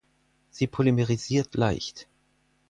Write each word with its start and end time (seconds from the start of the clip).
Sie 0.49 0.65
polymerisiert 0.65 1.53
leicht. 1.53 2.07